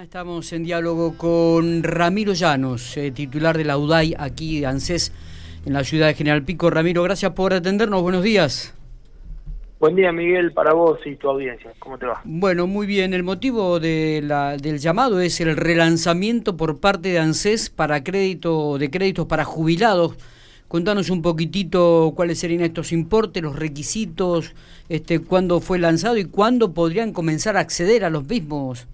[0.00, 5.12] Estamos en diálogo con Ramiro Llanos, eh, titular de la UDAI aquí de ANSES
[5.66, 6.70] en la ciudad de General Pico.
[6.70, 8.00] Ramiro, gracias por atendernos.
[8.00, 8.74] Buenos días.
[9.78, 11.72] Buen día, Miguel, para vos y tu audiencia.
[11.78, 12.22] ¿Cómo te va?
[12.24, 13.12] Bueno, muy bien.
[13.12, 18.78] El motivo de la, del llamado es el relanzamiento por parte de ANSES para crédito
[18.78, 20.16] de créditos para jubilados.
[20.68, 24.54] Contanos un poquitito cuáles serían estos importes, los requisitos,
[24.88, 28.88] este, cuándo fue lanzado y cuándo podrían comenzar a acceder a los mismos.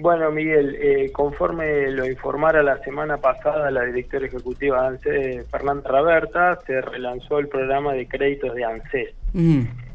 [0.00, 5.90] Bueno, Miguel, eh, conforme lo informara la semana pasada la directora ejecutiva de ANSES, Fernanda
[5.90, 9.14] Raberta, se relanzó el programa de créditos de ANSES.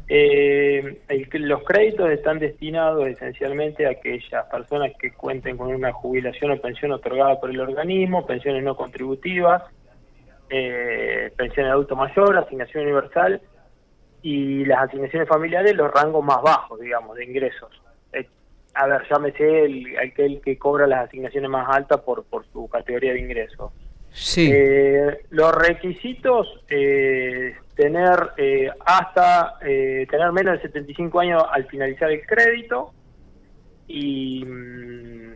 [0.06, 1.00] Eh,
[1.32, 6.92] los créditos están destinados esencialmente a aquellas personas que cuenten con una jubilación o pensión
[6.92, 9.62] otorgada por el organismo, pensiones no contributivas,
[10.50, 13.40] eh, pensión de adulto mayor, asignación universal
[14.20, 17.70] y las asignaciones familiares los rangos más bajos, digamos, de ingresos
[18.74, 23.12] a ver, llámese el, aquel que cobra las asignaciones más altas por, por su categoría
[23.12, 23.72] de ingreso.
[24.10, 24.50] Sí.
[24.52, 32.10] Eh, los requisitos, eh, tener eh, hasta eh, tener menos de 75 años al finalizar
[32.10, 32.92] el crédito
[33.88, 35.32] y, mm,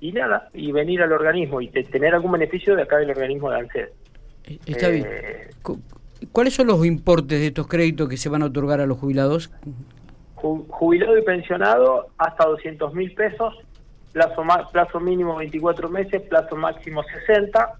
[0.00, 3.58] y nada, y venir al organismo y tener algún beneficio de acá del organismo de
[3.58, 3.88] ANSES.
[4.66, 5.06] Está bien.
[6.30, 9.50] ¿Cuáles son los importes de estos créditos que se van a otorgar a los jubilados?
[10.42, 13.54] Jubilado y pensionado hasta 200 mil pesos,
[14.12, 17.72] plazo, plazo mínimo 24 meses, plazo máximo 60,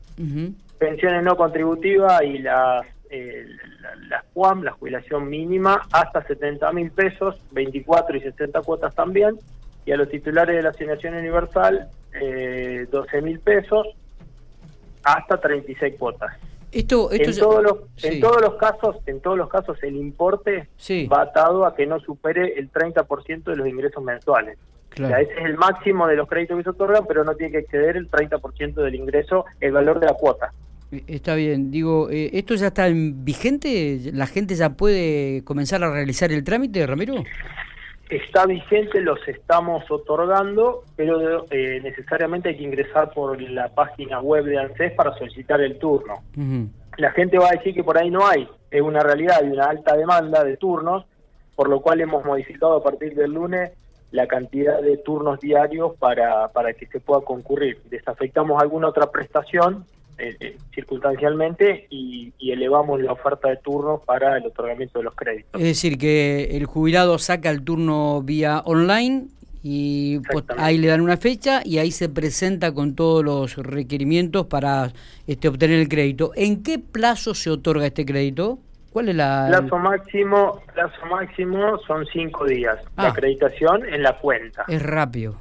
[0.78, 3.46] pensiones no contributivas y las, eh,
[4.08, 4.24] las
[4.62, 9.38] la jubilación mínima, hasta 70 mil pesos, 24 y 60 cuotas también,
[9.84, 13.88] y a los titulares de la asignación universal, eh, 12 mil pesos,
[15.02, 16.36] hasta 36 cuotas.
[16.72, 20.68] Esto, en, todos los, en todos los casos, en todos los casos el importe
[21.12, 24.58] va atado a que no supere el 30% de los ingresos mensuales.
[24.94, 27.52] O sea, ese es el máximo de los créditos que se otorgan, pero no tiene
[27.52, 30.52] que exceder el 30% del ingreso, el valor de la cuota.
[30.90, 34.10] Eh, está bien, digo, eh, ¿esto ya está vigente?
[34.12, 37.24] ¿La gente ya puede comenzar a realizar el trámite, Ramiro?
[38.17, 44.45] Está vigente, los estamos otorgando, pero eh, necesariamente hay que ingresar por la página web
[44.45, 46.23] de ANSES para solicitar el turno.
[46.98, 49.64] La gente va a decir que por ahí no hay, es una realidad, hay una
[49.64, 51.06] alta demanda de turnos,
[51.55, 53.73] por lo cual hemos modificado a partir del lunes
[54.11, 57.80] la cantidad de turnos diarios para, para que se pueda concurrir.
[57.89, 59.86] Desafectamos alguna otra prestación
[60.22, 65.60] eh, eh, circunstancialmente y, elevamos la oferta de turnos para el otorgamiento de los créditos.
[65.60, 69.28] Es decir, que el jubilado saca el turno vía online
[69.64, 70.20] y
[70.58, 74.92] ahí le dan una fecha y ahí se presenta con todos los requerimientos para
[75.27, 76.30] este, obtener el crédito.
[76.36, 78.61] ¿En qué plazo se otorga este crédito?
[78.92, 80.62] ¿Cuál es la plazo máximo?
[80.72, 82.78] Plazo máximo son cinco días.
[82.96, 83.08] La ah.
[83.08, 84.66] acreditación en la cuenta.
[84.68, 85.34] Es rápido.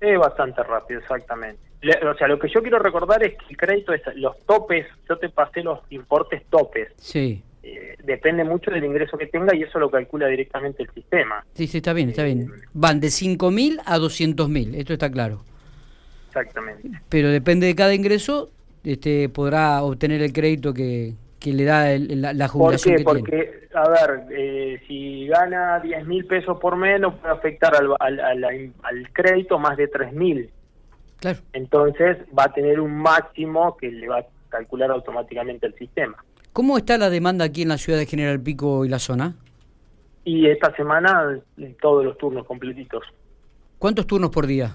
[0.00, 3.92] Es bastante rápido, exactamente o sea, lo que yo quiero recordar es que el crédito
[3.92, 6.88] es los topes, yo te pasé los importes topes.
[6.96, 7.42] Sí.
[7.62, 11.44] Eh, depende mucho del ingreso que tenga y eso lo calcula directamente el sistema.
[11.54, 12.50] Sí, sí, está bien, está bien.
[12.72, 15.42] Van de 5.000 a 200.000, esto está claro.
[16.28, 16.90] Exactamente.
[17.08, 18.50] Pero depende de cada ingreso,
[18.82, 23.20] este podrá obtener el crédito que, que le da la, jubilación ¿Por qué?
[23.20, 28.72] Porque, a ver, eh, si gana 10.000 pesos por menos, puede afectar al, al, al,
[28.82, 29.88] al crédito más de
[31.24, 31.42] 3.000.
[31.54, 36.16] Entonces va a tener un máximo que le va a calcular automáticamente el sistema.
[36.52, 39.34] ¿Cómo está la demanda aquí en la ciudad de General Pico y la zona?
[40.24, 41.40] Y esta semana
[41.80, 43.02] todos los turnos completitos.
[43.78, 44.74] ¿Cuántos turnos por día?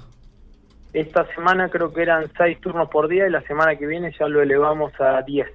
[0.94, 4.28] Esta semana creo que eran seis turnos por día y la semana que viene ya
[4.28, 5.48] lo elevamos a diez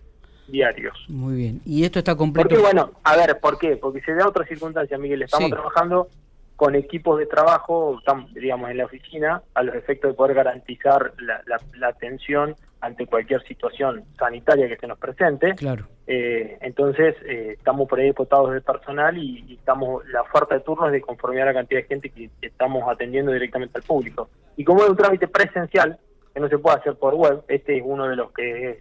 [0.49, 0.97] diarios.
[1.09, 1.61] Muy bien.
[1.65, 2.49] ¿Y esto está completo?
[2.49, 3.77] Porque, bueno, a ver, ¿por qué?
[3.77, 5.23] Porque se da otra circunstancia, Miguel.
[5.23, 6.09] Estamos trabajando
[6.57, 8.01] con equipos de trabajo,
[8.33, 14.05] digamos, en la oficina, a los efectos de poder garantizar la, atención ante cualquier situación
[14.19, 15.55] sanitaria que se nos presente.
[15.55, 15.87] Claro.
[16.07, 20.93] Eh, entonces, eh, estamos por ahí dotados de personal y, estamos la oferta de turnos
[20.93, 24.29] de conformidad a la cantidad de gente que, estamos atendiendo directamente al público.
[24.57, 25.99] Y como es un trámite presencial,
[26.33, 28.79] que no se puede hacer por web, este es uno de los que es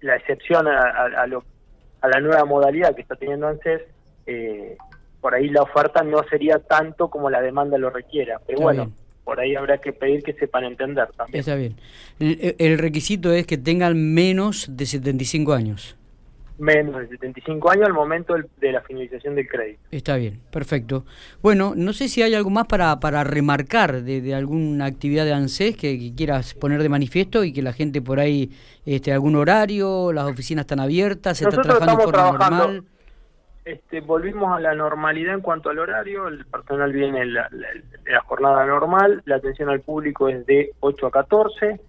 [0.00, 1.26] la excepción a, a,
[2.08, 3.82] la nueva modalidad que está teniendo ANSES,
[4.26, 4.76] eh,
[5.24, 8.42] por ahí la oferta no sería tanto como la demanda lo requiera.
[8.46, 8.92] Pero bueno,
[9.24, 11.40] por ahí habrá que pedir que sepan entender también.
[11.40, 11.76] Está bien.
[12.18, 15.96] El, requisito es que tengan menos de 75 años.
[16.58, 19.80] Menos de 75 años al momento de la finalización del crédito.
[19.90, 21.06] Está bien, perfecto.
[21.40, 25.74] Bueno, no sé si hay algo más para, para remarcar de, alguna actividad de ANSES
[25.74, 28.50] que, quieras poner de manifiesto y que la gente por ahí,
[28.84, 32.84] este, algún horario, las oficinas están abiertas, se está trabajando de forma normal
[33.64, 37.48] este, volvimos a la normalidad en cuanto al horario, el personal viene en la,
[38.26, 41.80] jornada normal, la atención al público es de 8 a 14.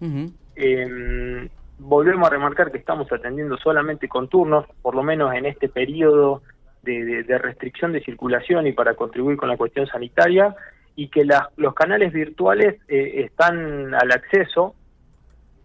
[0.54, 5.68] Em, volvemos a remarcar que estamos atendiendo solamente con turnos, por lo menos en este
[5.68, 6.42] periodo
[6.82, 10.54] de, restricción de circulación y para contribuir con la cuestión sanitaria,
[10.94, 11.26] y que
[11.56, 14.74] los canales virtuales eh, están al acceso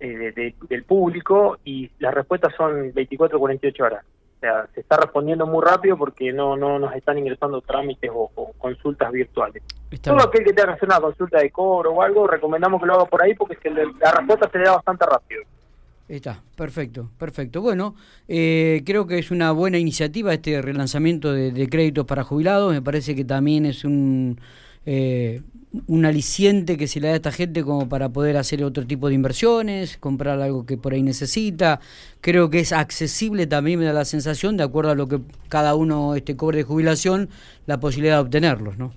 [0.02, 4.06] eh, del público y las respuestas son 24 48 horas.
[4.42, 9.12] Sea, se está respondiendo muy rápido porque no no nos están ingresando trámites o, consultas
[9.12, 9.64] virtuales.
[10.02, 12.96] Todo aquel que tenga que hacer una consulta de cobro o algo, recomendamos que lo
[12.96, 15.44] haga por ahí porque la respuesta se le da bastante rápido.
[16.12, 17.62] Está, perfecto, perfecto.
[17.62, 17.96] Bueno,
[18.28, 22.74] eh, creo que es una buena iniciativa este relanzamiento de, créditos para jubilados.
[22.74, 24.38] Me parece que también es un,
[24.86, 25.42] eh,
[25.88, 29.08] un aliciente que se le da a esta gente como para poder hacer otro tipo
[29.08, 31.80] de inversiones, comprar algo que por ahí necesita.
[32.20, 35.20] Creo que es accesible también, me da la sensación, de acuerdo a lo que
[35.50, 37.30] cada uno este, cobre de jubilación,
[37.68, 38.92] la posibilidad de obtenerlos, ¿no?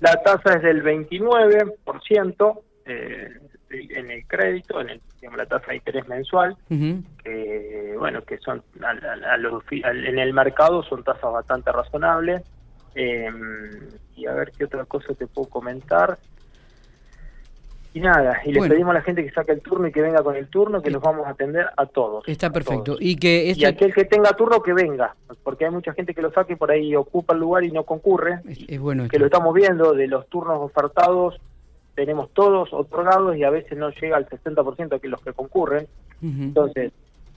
[0.00, 2.60] La tasa es del 29%.
[2.86, 3.28] Eh,
[3.70, 5.00] en el crédito, en el,
[5.36, 11.70] la tasa de interés mensual, que bueno, que son en el mercado son tasas bastante
[11.70, 12.42] razonables.
[12.98, 13.30] Eh,
[14.16, 16.18] y a ver qué otra cosa te puedo comentar.
[17.94, 20.22] Y nada, y le pedimos a la gente que saque el turno y que venga
[20.22, 22.22] con el turno, que los vamos a atender a todos.
[22.28, 22.96] Está perfecto.
[23.00, 26.30] Y que y aquel que tenga turno que venga, porque hay mucha gente que lo
[26.30, 28.40] saque y por ahí ocupa el lugar y no concurre.
[28.68, 29.08] Es, bueno.
[29.08, 31.40] Que lo estamos viendo de los turnos ofertados
[31.98, 35.88] tenemos todos otorgados y a veces no llega al 60% de los que concurren.
[36.22, 36.92] Entonces,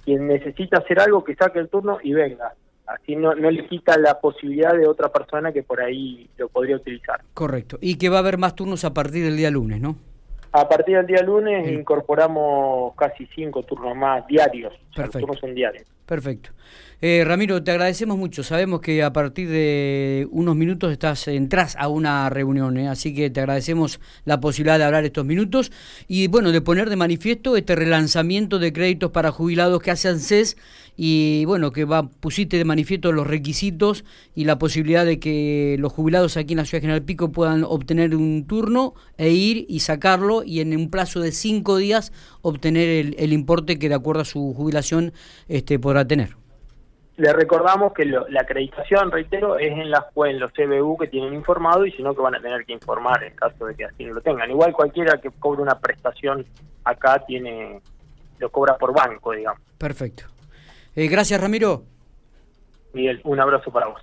[0.05, 2.53] quien necesita hacer algo, que saque el turno y venga.
[2.93, 6.75] Así no, no le quita la posibilidad de otra persona que por ahí lo podría
[6.75, 7.21] utilizar.
[7.33, 7.77] Correcto.
[7.81, 9.95] Y que va a haber más turnos a partir del día lunes, ¿no?
[10.53, 14.73] A partir del día lunes incorporamos casi cinco turnos más diarios.
[14.93, 15.19] Perfecto.
[15.19, 15.85] turnos son diarios.
[16.11, 16.49] Perfecto.
[17.03, 18.43] Eh, Ramiro, te agradecemos mucho.
[18.43, 22.89] Sabemos que a partir de unos minutos estás entras a una reunión, ¿eh?
[22.89, 25.71] así que te agradecemos la posibilidad de hablar estos minutos
[26.07, 30.57] y bueno, de poner de manifiesto este relanzamiento de créditos para jubilados que hace ANSES
[30.95, 34.03] y bueno, que va pusiste de manifiesto los requisitos
[34.35, 37.63] y la posibilidad de que los jubilados aquí en la ciudad de General Pico puedan
[37.63, 42.11] obtener un turno e ir y sacarlo y en un plazo de cinco días
[42.43, 45.13] obtener el, el importe que de acuerdo a su jubilación
[45.47, 46.30] este, podrá tener.
[47.18, 51.86] Le recordamos que la acreditación, reitero, es en, las, en los CBU que tienen informado
[51.86, 54.13] y si no que van a tener que informar en caso de que así no
[54.15, 54.50] lo tengan.
[54.50, 56.45] Igual cualquiera que cobre una prestación
[56.83, 57.81] acá tiene
[58.39, 59.62] lo cobra por banco, digamos.
[59.77, 60.24] Perfecto.
[60.95, 61.83] Eh, gracias, Ramiro.
[62.94, 64.00] Miguel, un abrazo para vos.